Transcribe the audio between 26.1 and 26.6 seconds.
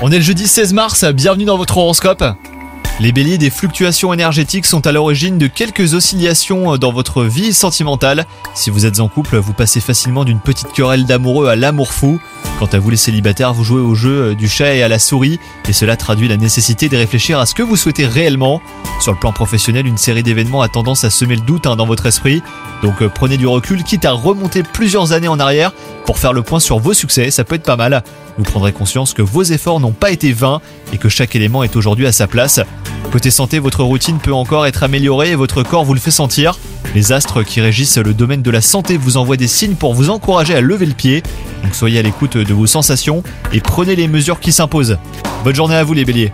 faire le point